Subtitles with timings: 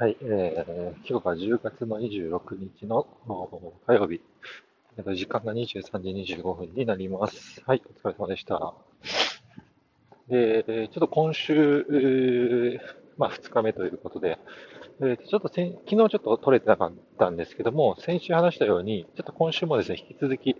[0.00, 3.06] はい、えー、今日が10月の26日の
[3.86, 4.22] 火曜日、
[5.14, 7.62] 時間が23時25分になります。
[7.66, 8.72] はい、お疲れ様でした。
[10.26, 12.80] で、ちょっと今週、
[13.18, 14.38] まあ、2日目ということで、
[15.02, 20.56] えー、ちょっと昨日ちょっと取れてなかったんですけども、先週話したように、ちょっと今週もですね、引き続き、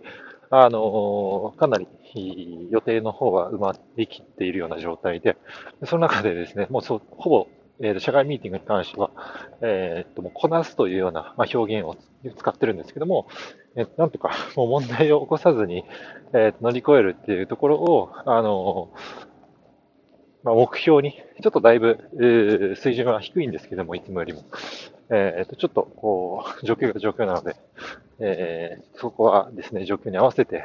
[0.51, 1.87] あのー、かなり
[2.69, 5.35] 予定の方は埋まりきっているような状態で、
[5.85, 7.47] その中でですね、もうそうほぼ
[7.81, 9.11] えー、社外ミーティングに関しては、
[9.61, 11.97] えー、っと、もうこなすというような、まあ、表現を
[12.35, 13.27] 使ってるんですけども、
[13.75, 15.83] えー、なんとかもう問題を起こさずに、
[16.33, 18.91] えー、乗り越えるっていうところを、あの
[20.43, 24.43] まあ、目標に、ちょっとだいぶ、えー、水準は低いんですけども、いつもよりも。
[25.13, 27.55] えー、とちょっと、こう、状況が状況なので、
[28.19, 30.63] えー、そこはですね、状況に合わせて、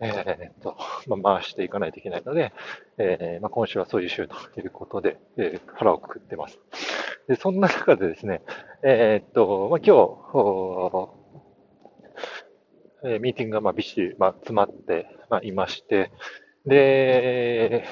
[0.00, 0.76] えー、と、
[1.06, 2.52] まあ、回していかないといけないので、
[2.98, 6.58] えー、まあ、今週はそういう週ということで、えー、腹をくくってます。
[7.28, 8.42] で、そんな中でですね、
[8.82, 9.96] えー、っと、まあ、今
[13.02, 16.10] 日、えー、ミーティングがまあびっしり、まあ、詰まって、まあ、いまして、
[16.66, 17.84] で、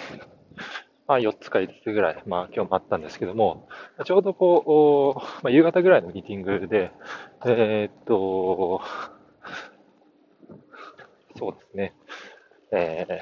[1.07, 3.69] まあ、4つか5つぐらい、まあ、今日もあったんですけども、
[4.05, 6.91] ちょうどこう、まあ、夕方ぐらいのミーティングで、
[7.45, 8.81] えー、っと、
[11.37, 11.95] そうですね。
[12.73, 13.17] えー、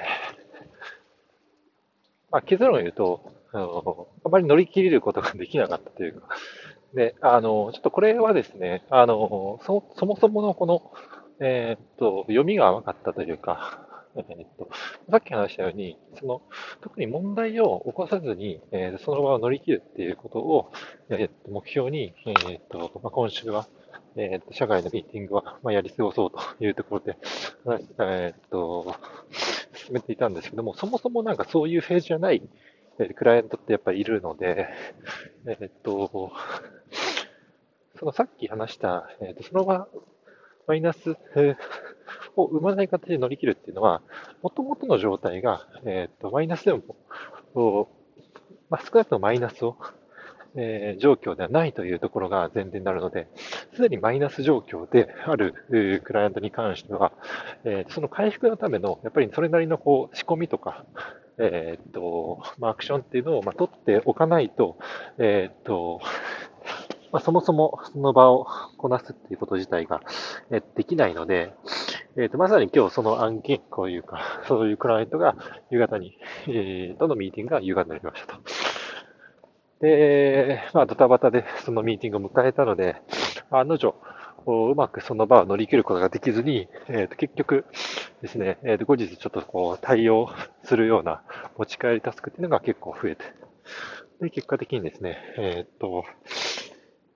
[2.31, 6.27] まあ、結論を言うと、あの、あまり乗り切れることができなかったというか、
[6.93, 10.91] で、あの、ちょっとこれはですね、あの、そそもそものこの、
[11.39, 14.69] えー、っと、読みが甘かったというか、えー、っと、
[15.09, 16.41] さっき話したように、その、
[16.81, 20.71] 特に問題を起こさずに、えー、その場を乗り切るっていうことを、
[21.09, 22.13] え、っと、目標に、
[22.49, 23.67] え、っと、まあ、今週は、
[24.17, 27.17] えっ、と、社外のミーティングは、まあ、やり過ごそうというところで、
[27.99, 28.95] えっ、と、
[29.91, 32.41] 進めていたんですけども、そもそもなんかそういうフェーズじゃない、
[32.99, 34.69] えー、クライアントってやっぱりいるので、
[35.45, 36.31] えっ、と、
[37.99, 39.87] そのさっき話した、えっ、と、その場、
[40.67, 41.55] マイナス、え
[42.37, 44.01] を生まない形で乗り切るっていうのは、
[44.41, 47.87] もともとの状態が、えっ、と、マイナスでも、
[48.69, 49.75] まあ、少なくともマイナスを
[50.55, 53.27] えー、状況ではないというところが前提になるので、
[53.75, 57.11] すでにマイナス状況であるクライアントに関しては、
[57.63, 60.85] えー、その回復のための、やっぱりそれなりのこう仕込みとか、
[61.37, 64.77] えー、っと、まあ、アクションっていうのを、まあ、取っておかないと、
[65.17, 66.01] えー、っと、
[67.11, 68.47] まあ、そもそもその場を
[68.77, 70.01] こなすっていうこと自体が、
[70.49, 71.53] えできないので、
[72.17, 75.35] えっ、と、まさに今日その案件、こういうか、そういうクライアントが
[75.69, 78.41] 夕方に、えー、とのミーティングが夕方になりましたと。
[79.81, 83.01] で、まあ、ドタバタでそのミーティングを迎えたので、
[83.49, 83.95] 案の定、
[84.45, 87.65] うまくその場を乗り切ることができずに、えー、と結局
[88.21, 90.29] ですね、えー、と後日ちょっとこう対応
[90.63, 91.21] するような
[91.57, 93.23] 持ち帰りタスクっていうのが結構増えて、
[94.21, 96.05] で、結果的にですね、えっ、ー、と、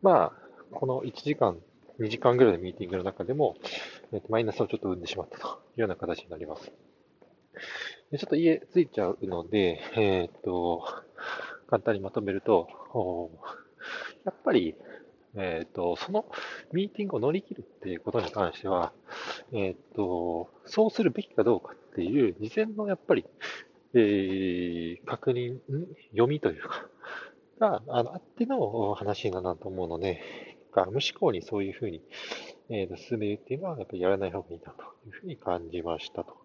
[0.01, 0.31] まあ、
[0.71, 1.57] この1時間、
[1.99, 3.55] 2時間ぐらいのミーティングの中でも、
[4.11, 6.71] えー、とマイナスをちょっと生んでしまったというような形になります。
[8.11, 10.83] でちょっと家着いちゃうので、えっ、ー、と、
[11.67, 12.67] 簡単にまとめると、
[14.25, 14.75] やっぱり、
[15.35, 16.25] えっ、ー、と、その
[16.71, 18.93] ミーティングを乗り切るっていうことに関しては、
[19.51, 23.25] えっ、ー、と、そうするべきかどうかっていう、事前のやっぱり、
[23.93, 25.59] えー、確認、
[26.11, 26.89] 読みというか、
[27.59, 30.21] が、あの、あっての話だなと思うので、
[30.73, 32.01] 無思考にそういうふうに、
[32.69, 36.44] えー、進めるっていうのは、やっぱりやらない方がいいなというふうに感じましたと。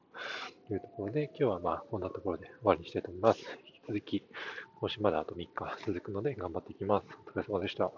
[0.69, 3.41] というところで、今日はまあ、こんなところで終わりにしたいと思います。
[3.67, 4.25] 引き続き、
[4.81, 5.49] 今週まであと3日
[5.87, 7.07] 続くので頑張っていきます。
[7.27, 7.91] お疲れ様でした。